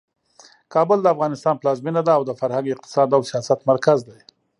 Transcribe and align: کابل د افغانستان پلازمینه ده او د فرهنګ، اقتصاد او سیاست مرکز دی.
کابل 0.73 0.99
د 1.01 1.07
افغانستان 1.15 1.55
پلازمینه 1.61 2.01
ده 2.07 2.13
او 2.17 2.23
د 2.25 2.31
فرهنګ، 2.39 2.67
اقتصاد 2.69 3.09
او 3.17 3.21
سیاست 3.29 3.59
مرکز 3.71 3.99
دی. 4.07 4.19